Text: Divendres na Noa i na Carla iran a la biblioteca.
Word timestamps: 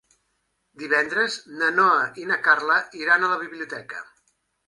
Divendres 0.83 1.35
na 1.59 1.67
Noa 1.75 2.07
i 2.23 2.27
na 2.31 2.39
Carla 2.49 2.79
iran 3.03 3.27
a 3.27 3.31
la 3.35 3.39
biblioteca. 3.45 4.01